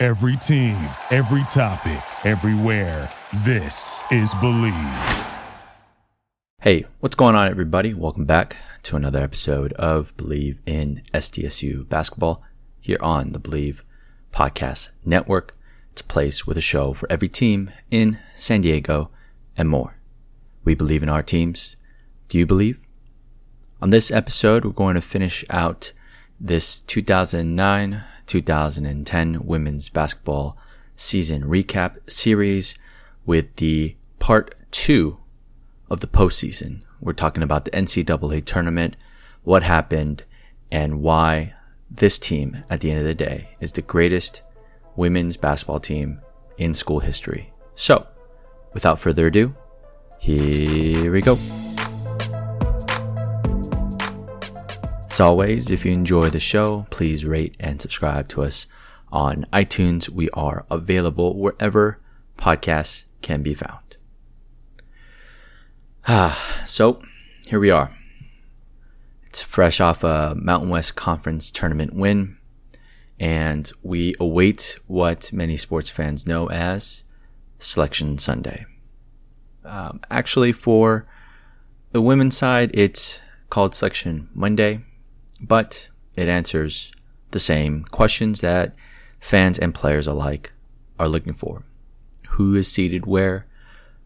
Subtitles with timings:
[0.00, 0.76] Every team,
[1.10, 3.10] every topic, everywhere.
[3.38, 5.26] This is Bleav.
[6.60, 7.94] Hey, what's going on, everybody?
[7.94, 12.44] Welcome back to another episode of Bleav in SDSU Basketball
[12.78, 13.80] here on the Bleav
[14.32, 15.56] Podcast Network.
[15.90, 19.10] It's a place with a show for every team in San Diego
[19.56, 19.96] and more.
[20.62, 21.74] We believe in our teams.
[22.28, 22.78] Do you believe?
[23.82, 25.92] On this episode, we're going to finish out
[26.38, 30.56] this 2009 2010 women's basketball
[30.94, 32.76] season recap series
[33.26, 35.18] with the part two
[35.90, 36.82] of the postseason.
[37.00, 38.96] We're talking about the NCAA tournament,
[39.42, 40.24] what happened,
[40.70, 41.54] and why
[41.90, 44.42] this team, at the end of the day, is the greatest
[44.96, 46.20] women's basketball team
[46.58, 47.52] in school history.
[47.74, 48.06] So,
[48.74, 49.54] without further ado,
[50.18, 51.38] here we go.
[55.18, 58.68] As always, if you enjoy the show, please rate and subscribe to us
[59.10, 60.08] on iTunes.
[60.08, 62.00] We are available wherever
[62.36, 63.96] podcasts can be found.
[66.06, 67.02] Ah, so
[67.48, 67.90] here we are.
[69.26, 72.38] It's fresh off a Mountain West Conference tournament win,
[73.18, 77.02] and we await what many sports fans know as
[77.58, 78.66] Selection Sunday.
[79.64, 81.04] Um, actually, for
[81.90, 83.18] the women's side, it's
[83.50, 84.84] called Selection Monday
[85.40, 86.92] but it answers
[87.30, 88.74] the same questions that
[89.20, 90.52] fans and players alike
[90.98, 91.62] are looking for.
[92.30, 93.46] Who is seated where?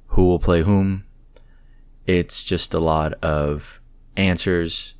[0.08, 1.04] Who will play whom?
[2.06, 3.80] It's just a lot of
[4.16, 4.94] answers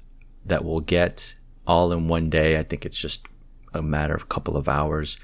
[0.44, 1.34] that we'll get
[1.66, 2.58] all in one day.
[2.58, 3.26] I think it's just
[3.74, 5.18] a matter of a couple of hours.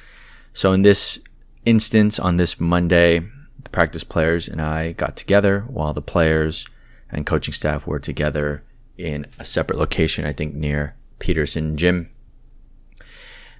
[0.52, 1.18] So in this
[1.64, 3.20] instance, on this Monday,
[3.62, 6.66] the practice players and I got together while the players
[7.10, 8.64] and coaching staff were together
[8.96, 12.10] in a separate location, I think near Peterson Gym.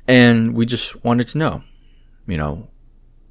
[0.07, 1.63] And we just wanted to know,
[2.27, 2.69] you know,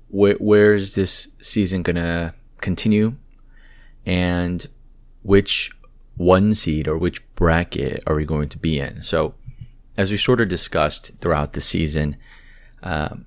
[0.10, 3.16] wh- where is this season going to continue
[4.06, 4.68] and
[5.24, 5.72] which
[6.16, 9.02] one seed or which bracket are we going to be in?
[9.02, 9.36] So,
[9.98, 12.18] as we sort of discussed throughout the season,
[12.84, 13.26] um,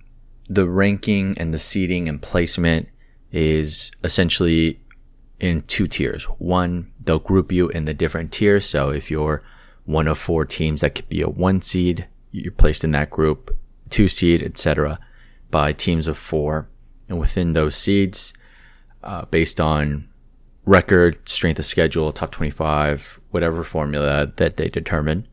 [0.49, 2.89] the ranking and the seeding and placement
[3.33, 4.81] is essentially
[5.39, 6.25] in two tiers.
[6.25, 8.67] One, they'll group you in the different tiers.
[8.67, 9.43] So if you're
[9.85, 12.07] one of four teams that could be a one seed.
[12.31, 13.57] You're placed in that group,
[13.89, 14.99] two seed, etc.,
[15.51, 16.69] by teams of four.
[17.09, 18.33] And within those seeds,
[19.03, 20.09] uh, based on
[20.65, 25.27] record, strength of schedule, top 25, whatever formula that they determine,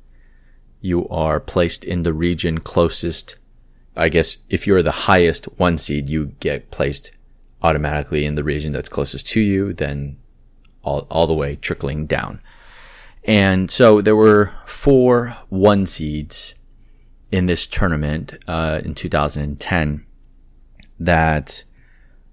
[0.81, 3.35] you are placed in the region closest.
[3.95, 7.11] I guess if you're the highest one seed, you get placed
[7.61, 10.17] automatically in the region that's closest to you, then
[10.83, 12.39] all, all the way trickling down.
[13.27, 16.55] And so there were four one seeds
[17.29, 20.05] in this tournament uh, in 2010
[20.99, 21.63] that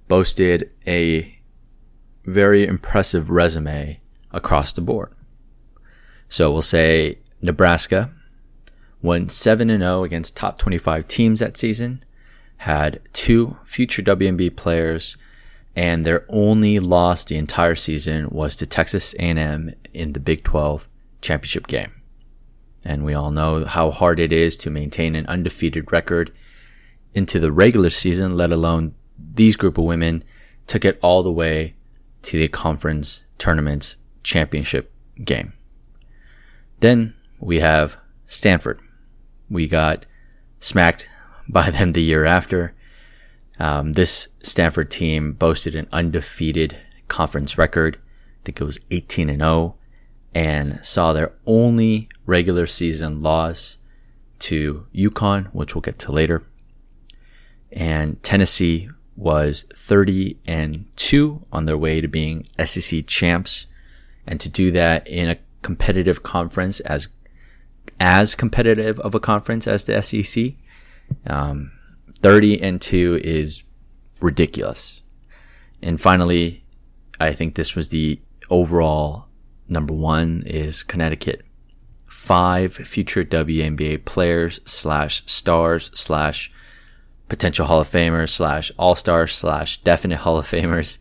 [0.06, 1.36] boasted a
[2.24, 4.00] very impressive resume
[4.30, 5.12] across the board.
[6.28, 8.12] So we'll say Nebraska
[9.02, 12.04] went 7 0 against top 25 teams that season,
[12.58, 15.16] had two future WNBA players,
[15.76, 20.88] and their only loss the entire season was to Texas A&M in the Big 12
[21.20, 22.02] championship game.
[22.84, 26.32] And we all know how hard it is to maintain an undefeated record
[27.14, 30.22] into the regular season, let alone these group of women
[30.66, 31.74] took it all the way
[32.22, 34.92] to the conference tournament championship
[35.22, 35.52] game.
[36.80, 38.80] Then we have Stanford.
[39.48, 40.06] We got
[40.60, 41.08] smacked
[41.48, 42.74] by them the year after.
[43.58, 46.76] Um, this Stanford team boasted an undefeated
[47.08, 47.96] conference record.
[47.96, 49.76] I think it was 18 and 0
[50.34, 53.78] and saw their only regular season loss
[54.40, 56.42] to UConn, which we'll get to later.
[57.70, 63.66] And Tennessee was 30 and 2 on their way to being SEC champs.
[64.26, 67.08] And to do that in a competitive conference as
[68.00, 70.54] as competitive of a conference as the SEC,
[71.26, 71.70] um,
[72.24, 73.64] 30 and 2 is
[74.18, 75.02] ridiculous.
[75.82, 76.64] And finally,
[77.20, 78.18] I think this was the
[78.48, 79.26] overall
[79.68, 81.42] number one is Connecticut.
[82.06, 86.50] Five future WNBA players slash stars slash
[87.28, 90.96] potential Hall of Famers slash All Stars slash definite Hall of Famers.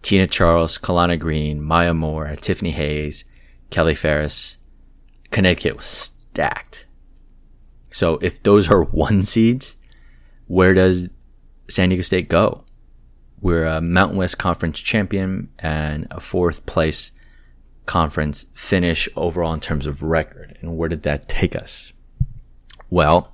[0.00, 3.24] Tina Charles, Kalana Greene, Maya Moore, Tiffany Hayes,
[3.68, 4.56] Kelly Faris.
[5.30, 6.86] Connecticut was stacked.
[7.90, 9.76] So if those are one seeds,
[10.52, 11.08] where does
[11.70, 12.62] San Diego State go?
[13.40, 17.10] We're a Mountain West Conference champion and a fourth place
[17.86, 20.58] conference finish overall in terms of record.
[20.60, 21.94] And where did that take us?
[22.90, 23.32] Well,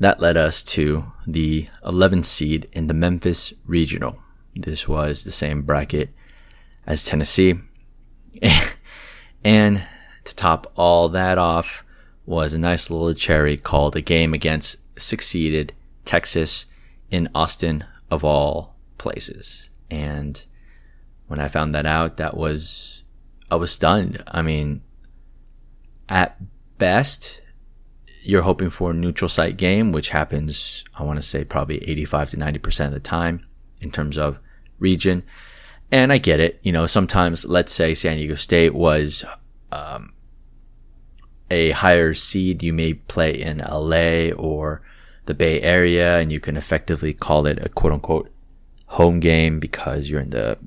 [0.00, 4.18] that led us to the 11th seed in the Memphis Regional.
[4.56, 6.08] This was the same bracket
[6.86, 7.60] as Tennessee.
[9.44, 9.82] and
[10.24, 11.84] to top all that off
[12.24, 15.74] was a nice little cherry called a game against succeeded
[16.08, 16.64] Texas
[17.10, 19.68] in Austin of all places.
[19.90, 20.42] And
[21.26, 23.04] when I found that out, that was,
[23.50, 24.24] I was stunned.
[24.26, 24.80] I mean,
[26.08, 26.40] at
[26.78, 27.42] best,
[28.22, 32.30] you're hoping for a neutral site game, which happens, I want to say probably 85
[32.30, 33.46] to 90% of the time
[33.82, 34.38] in terms of
[34.78, 35.24] region.
[35.92, 36.58] And I get it.
[36.62, 39.26] You know, sometimes let's say San Diego State was,
[39.70, 40.14] um,
[41.50, 44.80] a higher seed, you may play in LA or
[45.28, 48.30] the Bay Area and you can effectively call it a quote unquote
[48.86, 50.58] home game because you're in the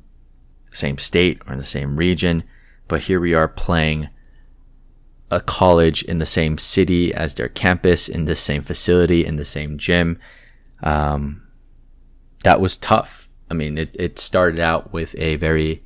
[0.72, 2.44] same state or in the same region.
[2.88, 4.10] But here we are playing
[5.32, 9.46] a college in the same city as their campus, in the same facility, in the
[9.46, 10.20] same gym.
[10.84, 11.48] Um,
[12.44, 13.28] that was tough.
[13.50, 15.84] I mean, it, it started out with a very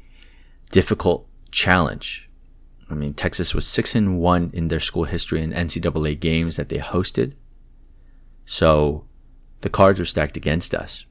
[0.71, 2.29] difficult challenge.
[2.89, 6.67] I mean, Texas was six and one in their school history in NCAA games that
[6.67, 7.33] they hosted.
[8.45, 9.05] So
[9.61, 11.05] the cards were stacked against us.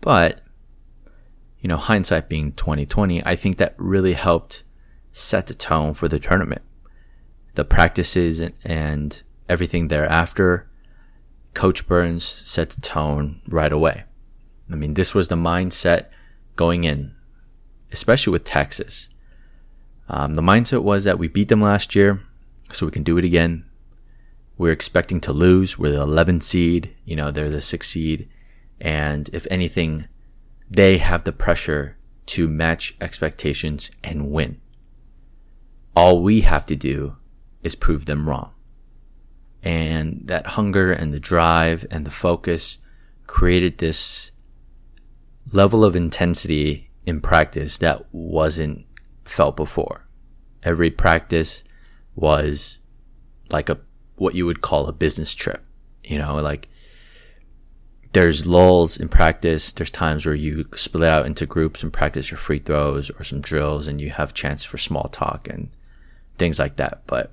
[0.00, 0.40] But,
[1.60, 4.62] you know, hindsight being 2020, I think that really helped
[5.12, 6.62] set the tone for the tournament
[7.54, 10.68] the practices and everything thereafter,
[11.54, 14.04] Coach Burns set the tone right away.
[14.70, 16.06] I mean, this was the mindset
[16.56, 17.14] going in,
[17.92, 19.08] especially with Texas.
[20.08, 22.22] Um, the mindset was that we beat them last year,
[22.72, 23.64] so we can do it again.
[24.60, 25.78] We're expecting to lose.
[25.78, 26.94] We're the 11th seed.
[27.06, 28.28] You know, they're the 6th seed.
[28.78, 30.06] And if anything,
[30.68, 31.96] they have the pressure
[32.26, 34.60] to match expectations and win.
[35.96, 37.16] All we have to do
[37.62, 38.52] is prove them wrong.
[39.62, 42.76] And that hunger and the drive and the focus
[43.26, 44.30] created this
[45.54, 48.84] level of intensity in practice that wasn't
[49.24, 50.06] felt before.
[50.62, 51.64] Every practice
[52.14, 52.80] was
[53.50, 53.78] like a,
[54.20, 55.64] what you would call a business trip.
[56.04, 56.68] You know, like
[58.12, 59.72] there's lulls in practice.
[59.72, 63.40] There's times where you split out into groups and practice your free throws or some
[63.40, 65.70] drills and you have chance for small talk and
[66.36, 67.02] things like that.
[67.06, 67.32] But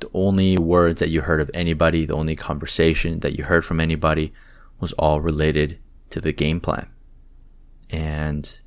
[0.00, 3.78] the only words that you heard of anybody, the only conversation that you heard from
[3.78, 4.32] anybody
[4.80, 5.78] was all related
[6.10, 6.88] to the game plan.
[7.90, 8.60] And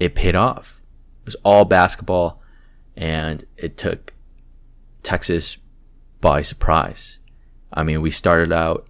[0.00, 0.80] it paid off.
[1.20, 2.40] It was all basketball
[2.96, 4.14] and it took
[5.02, 5.58] Texas
[6.26, 7.20] by surprise.
[7.72, 8.88] I mean, we started out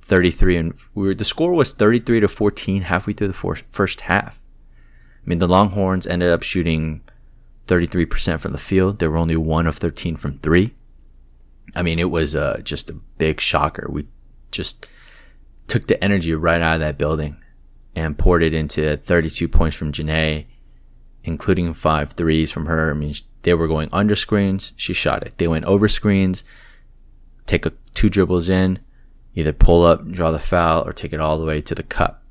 [0.00, 4.38] 33 and we were, the score was 33 to 14 halfway through the first half.
[4.38, 7.02] I mean, the Longhorns ended up shooting
[7.66, 9.00] 33% from the field.
[9.00, 10.74] They were only one of 13 from three.
[11.74, 13.86] I mean, it was uh, just a big shocker.
[13.90, 14.08] We
[14.50, 14.88] just
[15.66, 17.36] took the energy right out of that building
[17.94, 20.46] and poured it into 32 points from Janae,
[21.22, 22.90] including five threes from her.
[22.90, 23.14] I mean,
[23.46, 24.72] they were going under screens.
[24.74, 25.38] She shot it.
[25.38, 26.42] They went over screens,
[27.46, 28.80] take a, two dribbles in,
[29.36, 32.24] either pull up, draw the foul, or take it all the way to the cup.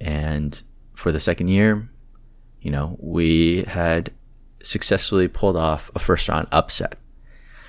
[0.00, 0.60] And
[0.94, 1.90] for the second year,
[2.62, 4.10] you know, we had
[4.62, 6.96] successfully pulled off a first round upset.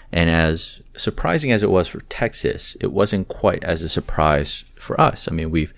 [0.10, 5.00] And as surprising as it was for Texas, it wasn't quite as a surprise for
[5.00, 5.28] us.
[5.28, 5.74] I mean, we've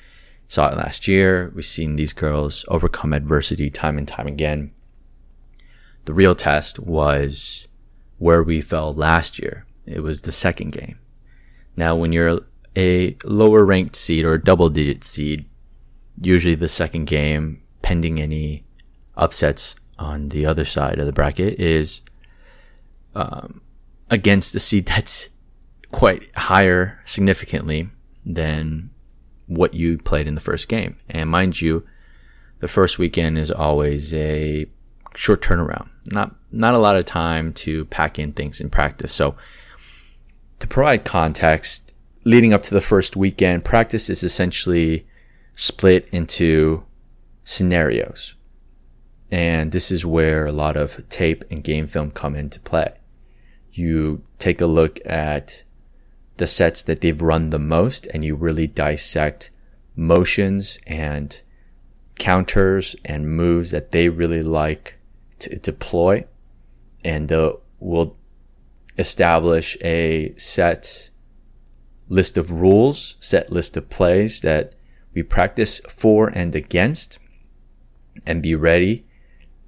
[0.48, 1.51] saw it last year.
[1.56, 4.74] We've seen these girls overcome adversity time and time again.
[6.05, 7.67] The real test was
[8.17, 9.65] where we fell last year.
[9.86, 10.98] It was the second game.
[11.75, 12.39] Now, when you're
[12.77, 15.46] a lower ranked seed or a double digit seed,
[16.22, 18.63] usually the second game, pending any
[19.15, 22.01] upsets on the other side of the bracket, is
[23.15, 23.62] um,
[24.10, 25.29] against a seed that's
[25.91, 27.89] quite higher significantly
[28.25, 28.89] than
[29.48, 30.98] what you played in the first game.
[31.10, 31.86] And mind you,
[32.60, 34.67] the first weekend is always a
[35.15, 35.89] short turnaround.
[36.12, 39.12] Not not a lot of time to pack in things in practice.
[39.12, 39.36] So
[40.60, 45.08] to provide context, leading up to the first weekend, practice is essentially
[45.56, 46.84] split into
[47.44, 48.36] scenarios.
[49.32, 52.94] And this is where a lot of tape and game film come into play.
[53.72, 55.63] You take a look at
[56.38, 59.51] the sets that they've run the most and you really dissect
[59.96, 61.41] motions and
[62.20, 64.96] counters and moves that they really like
[65.62, 66.25] deploy
[67.03, 68.15] and uh, we'll
[68.98, 71.10] establish a set
[72.10, 74.75] list of rules, set list of plays that
[75.13, 77.19] we practice for and against
[78.25, 79.05] and be ready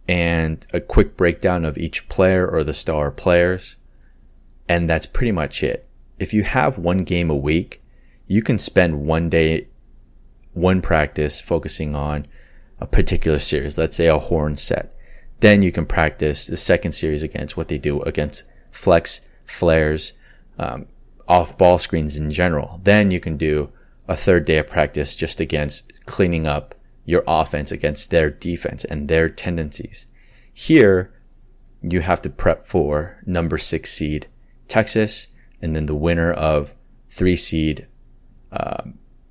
[0.08, 3.78] and a quick breakdown of each player or the star players.
[4.68, 5.88] And that's pretty much it.
[6.20, 7.82] If you have one game a week,
[8.28, 9.68] you can spend one day,
[10.54, 12.26] one practice focusing on
[12.80, 14.93] a particular series, let's say a horn set.
[15.44, 20.14] Then you can practice the second series against what they do against flex, flares,
[20.58, 20.86] um,
[21.28, 22.80] off ball screens in general.
[22.82, 23.70] Then you can do
[24.08, 29.10] a third day of practice just against cleaning up your offense against their defense and
[29.10, 30.06] their tendencies.
[30.54, 31.14] Here,
[31.82, 34.28] you have to prep for number six seed
[34.70, 35.28] Texas
[35.62, 36.74] and then the winner of
[37.10, 37.86] three seed
[38.54, 38.84] uh,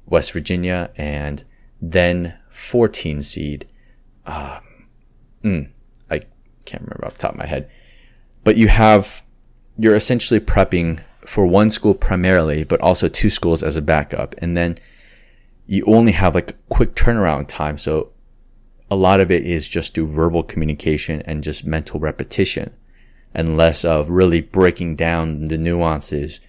[0.04, 1.42] West Virginia and
[1.80, 3.66] then 14 seed.
[4.26, 4.60] Uh,
[5.42, 5.70] mm,
[6.64, 7.70] can't remember off the top of my head.
[8.44, 9.22] But you have,
[9.78, 14.34] you're essentially prepping for one school primarily, but also two schools as a backup.
[14.38, 14.76] And then
[15.66, 17.78] you only have like quick turnaround time.
[17.78, 18.10] So
[18.90, 22.74] a lot of it is just through verbal communication and just mental repetition
[23.34, 26.40] and less of really breaking down the nuances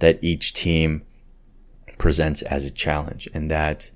[0.00, 1.02] that each team
[1.98, 3.28] presents as a challenge.
[3.32, 3.90] And that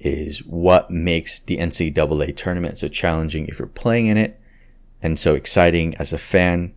[0.00, 4.40] is what makes the NCAA tournament so challenging if you're playing in it
[5.02, 6.74] and so exciting as a fan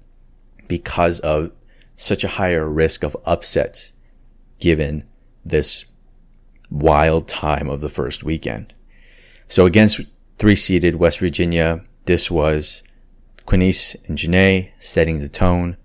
[0.67, 1.51] because of
[1.95, 3.93] such a higher risk of upsets
[4.59, 5.07] given
[5.43, 5.85] this
[6.71, 8.73] wild time of the first weekend.
[9.47, 10.01] So against
[10.37, 12.83] three seeded West Virginia, this was
[13.45, 15.77] Quenese and Janae setting the tone.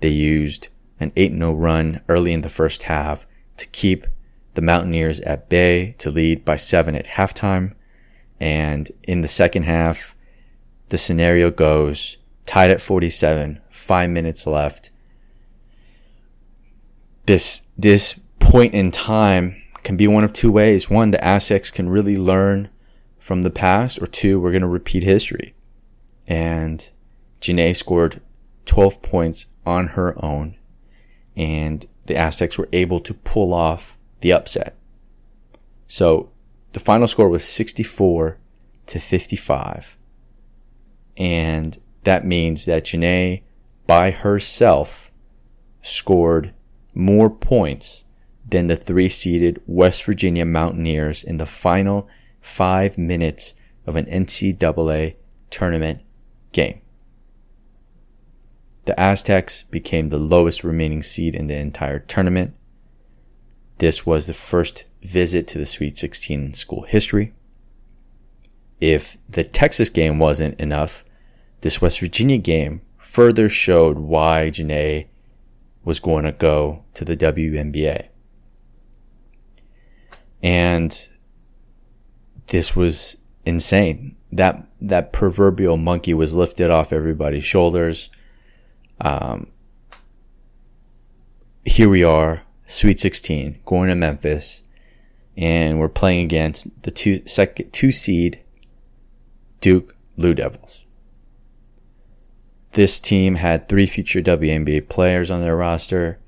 [0.00, 0.68] They used
[0.98, 3.26] an 8-0 run early in the first half
[3.58, 4.06] to keep
[4.54, 7.74] the Mountaineers at bay to lead by seven at halftime.
[8.40, 10.16] And in the second half,
[10.92, 14.90] the scenario goes tied at 47, five minutes left.
[17.24, 20.90] This, this point in time can be one of two ways.
[20.90, 22.68] One, the Aztecs can really learn
[23.18, 25.54] from the past, or two, we're going to repeat history.
[26.26, 26.92] And
[27.40, 28.20] Janae scored
[28.66, 30.58] 12 points on her own,
[31.34, 34.76] and the Aztecs were able to pull off the upset.
[35.86, 36.32] So
[36.74, 38.36] the final score was 64
[38.88, 39.96] to 55.
[41.16, 43.42] And that means that Janae,
[43.86, 45.10] by herself,
[45.82, 46.54] scored
[46.94, 48.04] more points
[48.48, 52.08] than the three seeded West Virginia Mountaineers in the final
[52.40, 53.54] five minutes
[53.86, 55.16] of an NCAA
[55.50, 56.00] tournament
[56.52, 56.80] game.
[58.84, 62.56] The Aztecs became the lowest remaining seed in the entire tournament.
[63.78, 67.32] This was the first visit to the Sweet 16 in school history.
[68.82, 71.04] If the Texas game wasn't enough,
[71.60, 75.06] this West Virginia game further showed why Janae
[75.84, 78.08] was going to go to the WNBA.
[80.42, 81.08] And
[82.48, 84.16] this was insane.
[84.32, 88.10] That that proverbial monkey was lifted off everybody's shoulders.
[89.00, 89.46] Um,
[91.64, 94.64] here we are, Sweet 16, going to Memphis,
[95.36, 98.42] and we're playing against the two second two seed
[99.62, 100.84] Duke Blue Devils.
[102.72, 106.18] This team had three future WNBA players on their roster.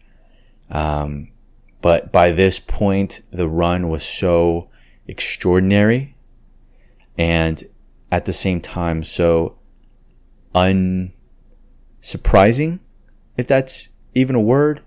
[0.71, 1.29] Um,
[1.83, 4.71] but by this point, the run was so
[5.07, 6.17] extraordinary
[7.19, 7.63] and
[8.11, 9.59] at the same time so
[10.55, 12.79] unsurprising,
[13.37, 14.81] if that's even a word,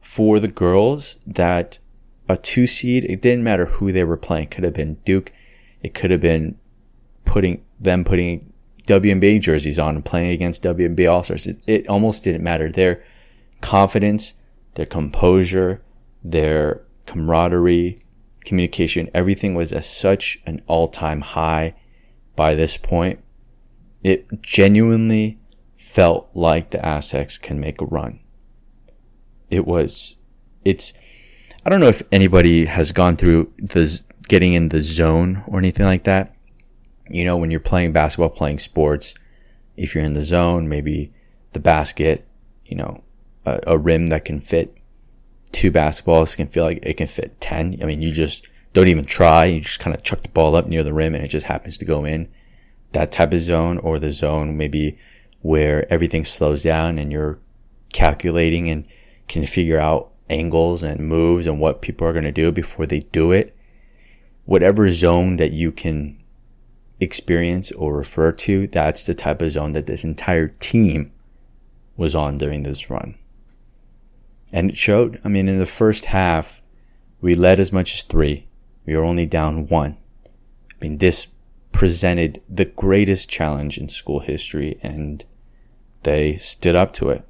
[0.00, 1.78] for the girls that
[2.28, 4.48] a two seed, it didn't matter who they were playing.
[4.48, 5.32] Could have been Duke.
[5.82, 6.58] It could have been
[7.30, 8.52] putting them putting
[8.86, 11.46] WNBA jerseys on and playing against WNBA All Stars.
[11.46, 12.70] It, it almost didn't matter.
[12.70, 13.02] Their
[13.60, 14.34] confidence
[14.74, 15.82] their composure,
[16.22, 17.98] their camaraderie,
[18.44, 21.74] communication, everything was at such an all time high
[22.36, 23.20] by this point.
[24.02, 25.38] It genuinely
[25.76, 28.20] felt like the Aztecs can make a run.
[29.50, 30.16] It was,
[30.64, 30.92] it's,
[31.66, 35.86] I don't know if anybody has gone through the getting in the zone or anything
[35.86, 36.34] like that.
[37.10, 39.14] You know, when you're playing basketball, playing sports,
[39.76, 41.12] if you're in the zone, maybe
[41.52, 42.26] the basket,
[42.64, 43.02] you know,
[43.44, 44.76] a, a rim that can fit
[45.52, 47.78] two basketballs can feel like it can fit 10.
[47.82, 49.46] I mean, you just don't even try.
[49.46, 51.78] You just kind of chuck the ball up near the rim and it just happens
[51.78, 52.28] to go in.
[52.92, 54.98] That type of zone or the zone maybe
[55.40, 57.38] where everything slows down and you're
[57.92, 58.86] calculating and
[59.28, 63.00] can figure out angles and moves and what people are going to do before they
[63.00, 63.56] do it.
[64.44, 66.19] Whatever zone that you can
[67.00, 71.10] experience or refer to, that's the type of zone that this entire team
[71.96, 73.16] was on during this run.
[74.52, 75.20] And it showed.
[75.24, 76.60] I mean, in the first half,
[77.20, 78.48] we led as much as three.
[78.86, 79.96] We were only down one.
[80.26, 81.26] I mean, this
[81.72, 85.24] presented the greatest challenge in school history and
[86.02, 87.24] they stood up to it.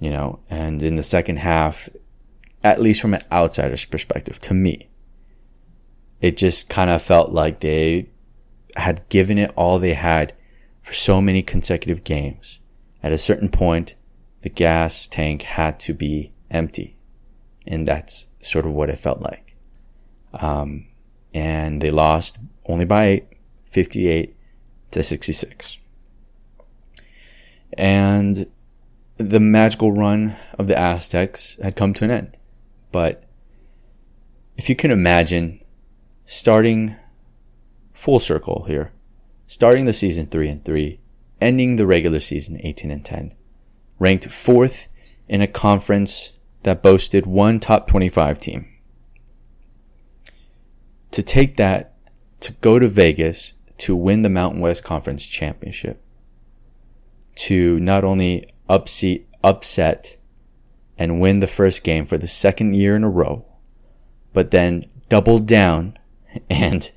[0.00, 1.88] You know, and in the second half,
[2.62, 4.88] at least from an outsider's perspective, to me,
[6.20, 8.08] it just kind of felt like they
[8.78, 10.34] had given it all they had
[10.82, 12.60] for so many consecutive games.
[13.02, 13.94] At a certain point,
[14.42, 16.96] the gas tank had to be empty.
[17.66, 19.56] And that's sort of what it felt like.
[20.32, 20.86] Um,
[21.34, 23.26] and they lost only by eight,
[23.70, 24.34] 58
[24.92, 25.78] to 66.
[27.74, 28.46] And
[29.18, 32.38] the magical run of the Aztecs had come to an end.
[32.92, 33.24] But
[34.56, 35.60] if you can imagine
[36.24, 36.96] starting
[37.98, 38.92] full circle here,
[39.48, 41.00] starting the season 3 and 3,
[41.40, 43.34] ending the regular season 18 and 10,
[43.98, 44.86] ranked fourth
[45.28, 48.68] in a conference that boasted one top 25 team.
[51.10, 51.96] To take that,
[52.38, 56.00] to go to Vegas to win the Mountain West Conference Championship,
[57.34, 60.16] to not only upset, upset
[60.96, 63.44] and win the first game for the second year in a row,
[64.32, 65.98] but then double down
[66.48, 66.92] and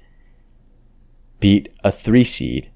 [1.41, 2.71] beat a three seed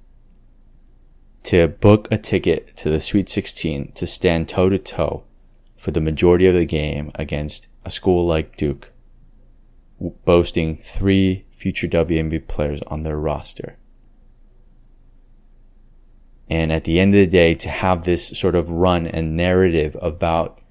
[1.44, 5.24] to book a ticket to the Sweet 16 to stand toe to toe
[5.78, 8.92] for the majority of the game against a school like Duke,
[10.26, 13.78] boasting three future WNBA players on their roster.
[16.50, 19.96] And at the end of the day, to have this sort of run and narrative
[20.02, 20.62] about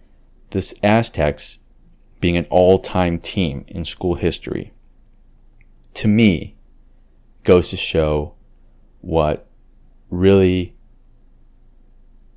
[0.50, 1.58] this Aztecs
[2.20, 4.72] being an all time team in school history,
[5.94, 6.53] to me,
[7.44, 8.34] goes to show
[9.00, 9.46] what
[10.10, 10.74] really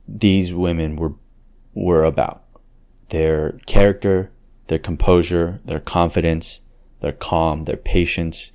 [0.07, 1.13] these women were
[1.73, 2.43] were about.
[3.09, 4.31] Their character,
[4.67, 6.61] their composure, their confidence,
[7.01, 8.51] their calm, their patience.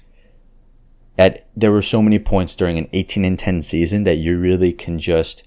[1.18, 4.72] At there were so many points during an 18 and 10 season that you really
[4.72, 5.44] can just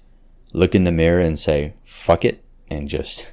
[0.52, 3.32] look in the mirror and say, fuck it, and just,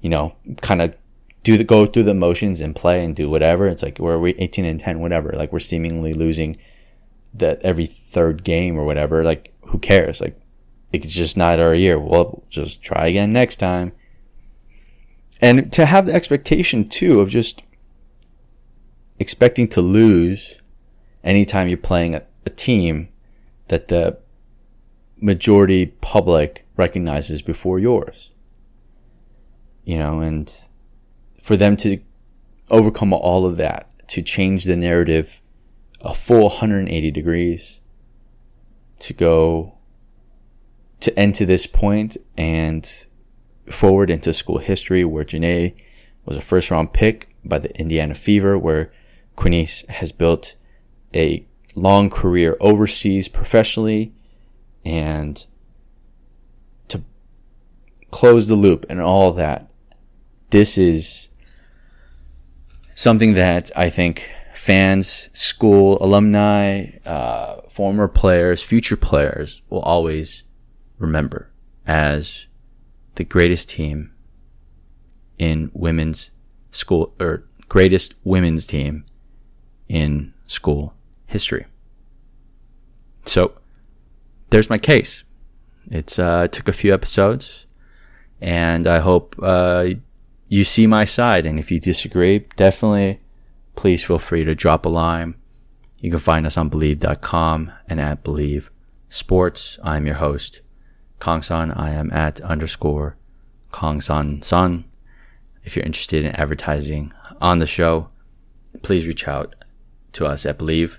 [0.00, 0.94] you know, kind of
[1.42, 3.66] do the, go through the motions and play and do whatever.
[3.66, 5.30] It's like, we're we 18 and 10, whatever.
[5.30, 6.56] Like we're seemingly losing
[7.34, 9.24] that every third game or whatever.
[9.24, 10.20] Like, who cares?
[10.20, 10.40] Like,
[10.92, 11.98] it's just not our year.
[11.98, 13.92] We'll just try again next time.
[15.40, 17.62] And to have the expectation too of just
[19.18, 20.60] expecting to lose
[21.22, 23.08] anytime you're playing a, a team
[23.68, 24.18] that the
[25.20, 28.30] majority public recognizes before yours.
[29.84, 30.52] You know, and
[31.40, 31.98] for them to
[32.70, 35.40] overcome all of that, to change the narrative
[36.00, 37.80] a full 180 degrees,
[39.00, 39.74] to go
[41.00, 43.06] to end to this point and
[43.70, 45.74] forward into school history where Janae
[46.24, 48.92] was a first round pick by the Indiana Fever, where
[49.36, 50.56] Quenese has built
[51.14, 54.12] a long career overseas professionally
[54.84, 55.46] and
[56.88, 57.02] to
[58.10, 59.70] close the loop and all that.
[60.50, 61.28] This is
[62.94, 70.42] something that I think fans, school, alumni, uh, former players, future players will always
[70.98, 71.50] remember
[71.86, 72.46] as
[73.14, 74.12] the greatest team
[75.38, 76.32] in women's
[76.72, 79.04] school or greatest women's team
[79.88, 80.92] in school
[81.26, 81.64] history.
[83.26, 83.52] So
[84.50, 85.22] there's my case.
[85.90, 87.64] It's uh, it took a few episodes,
[88.40, 89.90] and I hope uh,
[90.48, 91.46] you see my side.
[91.46, 93.20] And if you disagree, definitely
[93.78, 95.36] please feel free to drop a line.
[96.00, 98.70] You can find us on Bleav.com and at Bleav
[99.08, 99.78] Sports.
[99.84, 100.62] I'm your host,
[101.20, 101.78] Kongsan.
[101.78, 103.16] I am at underscore
[103.72, 104.84] Kongsan San.
[105.62, 108.08] If you're interested in advertising on the show,
[108.82, 109.54] please reach out
[110.14, 110.96] to us at bleav.com.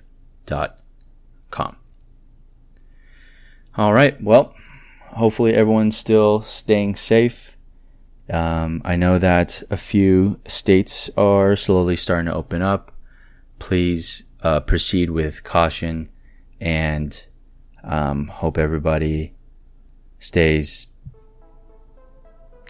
[3.76, 4.24] All right.
[4.24, 4.56] Well,
[5.02, 7.58] hopefully everyone's still staying safe.
[8.32, 12.92] Um, I know that a few states are slowly starting to open up.
[13.58, 16.12] Please uh, proceed with caution
[16.62, 17.26] and
[17.84, 19.34] um, hope everybody
[20.20, 20.88] stays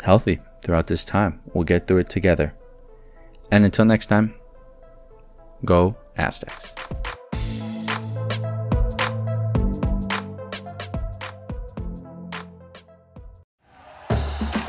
[0.04, 1.42] healthy throughout this time.
[1.54, 2.54] We'll get through it together.
[3.52, 4.34] And until next time,
[5.66, 6.74] go Aztecs.